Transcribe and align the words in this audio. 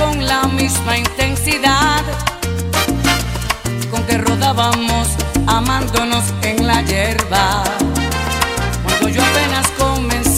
con 0.00 0.26
la 0.26 0.46
misma 0.46 0.96
intensidad 0.98 2.02
con 3.90 4.02
que 4.04 4.16
rodábamos 4.18 5.08
amándonos 5.46 6.24
en 6.42 6.66
la 6.66 6.80
hierba. 6.82 7.64
Cuando 8.82 9.08
yo 9.08 9.22
apenas 9.22 9.66
comencé 9.78 10.29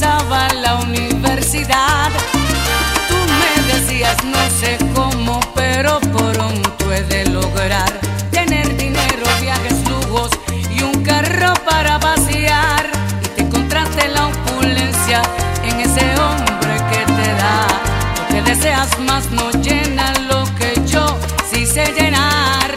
que 18.52 18.60
seas 18.60 18.98
más 18.98 19.30
no 19.30 19.50
llena 19.62 20.12
lo 20.28 20.44
que 20.56 20.74
yo 20.86 21.06
sí 21.50 21.64
sé 21.64 21.84
llenar. 21.98 22.70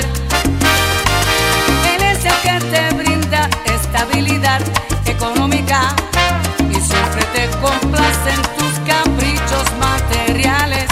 Eres 1.93 2.23
el 2.23 2.37
que 2.45 2.65
te 2.71 2.95
brinda 2.95 3.49
estabilidad 3.65 4.61
económica 5.05 5.93
y 6.69 6.75
siempre 6.75 7.25
te 7.33 7.49
complacen 7.59 8.41
tus 8.58 8.73
caprichos 8.91 9.65
materiales. 9.87 10.87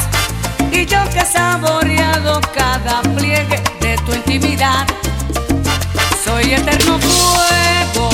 Y 0.72 0.86
yo 0.86 1.00
que 1.12 1.20
he 1.20 1.26
saboreado 1.26 2.42
cada 2.54 3.02
pliegue 3.16 3.62
de 3.80 3.96
tu 4.06 4.14
intimidad, 4.14 4.86
soy 6.26 6.56
eterno 6.56 7.00
fuego. 7.00 8.13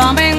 avant 0.00 0.29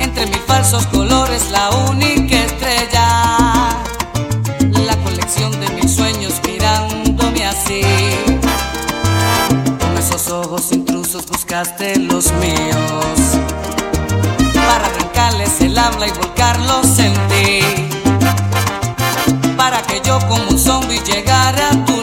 Entre 0.00 0.26
mis 0.26 0.40
falsos 0.46 0.86
colores, 0.86 1.50
la 1.50 1.70
única 1.90 2.36
estrella. 2.44 3.08
La 4.84 4.96
colección 5.04 5.52
de 5.60 5.68
mis 5.70 5.94
sueños 5.94 6.34
mirándome 6.46 7.46
así. 7.46 7.80
Con 9.80 9.98
esos 9.98 10.28
ojos 10.30 10.72
intrusos 10.72 11.26
buscaste 11.26 11.98
los 11.98 12.32
míos. 12.34 13.38
Para 14.54 14.86
arrancarles 14.86 15.60
el 15.60 15.78
habla 15.78 16.08
y 16.08 16.12
volcarlos 16.12 16.98
en 16.98 17.14
ti. 17.28 17.60
Para 19.56 19.82
que 19.82 20.00
yo 20.04 20.18
como 20.28 20.48
un 20.50 20.58
zombie 20.58 21.00
llegara 21.00 21.70
a 21.70 21.84
tu 21.84 21.95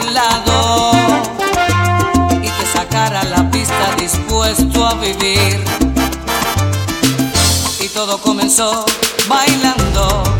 Y 7.80 7.88
todo 7.88 8.18
comenzó 8.18 8.86
bailando. 9.28 10.33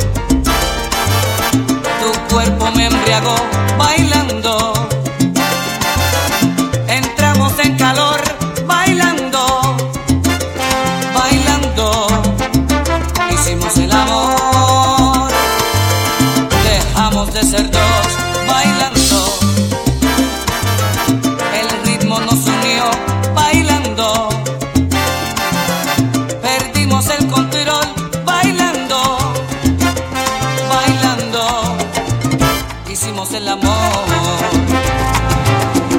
el 33.32 33.49
amor. 33.49 34.05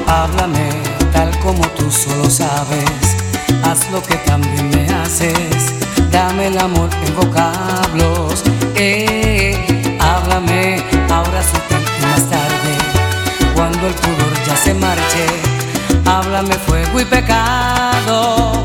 Háblame 0.08 0.70
tal 1.12 1.38
como 1.40 1.62
tú 1.70 1.90
solo 1.90 2.30
sabes, 2.30 3.18
haz 3.64 3.90
lo 3.92 4.02
que 4.04 4.16
también 4.18 4.70
me 4.70 4.88
haces, 4.94 5.74
dame 6.12 6.48
el 6.48 6.58
amor 6.60 6.90
en 7.06 7.16
vocablos. 7.16 8.44
Eh, 8.76 9.98
háblame 10.00 10.84
ahora 11.10 11.42
su 11.42 11.58
y 11.58 12.06
más 12.06 12.30
tarde, 12.30 12.74
cuando 13.56 13.88
el 13.88 13.94
pudor 13.96 14.34
ya 14.46 14.56
se 14.56 14.74
marche, 14.74 15.26
háblame 16.06 16.54
fuego 16.56 17.00
y 17.00 17.06
pecado. 17.06 18.65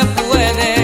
se 0.00 0.06
puede. 0.22 0.79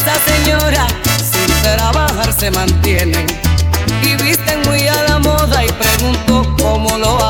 esa 0.00 0.14
señora 0.24 0.86
sin 1.18 1.62
trabajar 1.62 2.32
se 2.32 2.50
mantienen 2.50 3.26
y 4.02 4.16
visten 4.22 4.62
muy 4.66 4.86
a 4.88 5.02
la 5.08 5.18
moda 5.18 5.64
y 5.64 5.68
pregunto 5.72 6.56
cómo 6.58 6.96
lo 6.96 7.18
hacen. 7.18 7.29